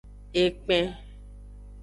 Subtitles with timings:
[0.43, 0.87] Ekpen.